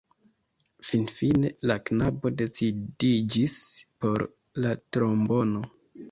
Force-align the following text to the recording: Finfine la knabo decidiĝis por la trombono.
Finfine 0.91 1.49
la 1.71 1.75
knabo 1.89 2.31
decidiĝis 2.39 3.53
por 4.05 4.23
la 4.65 4.71
trombono. 4.97 5.63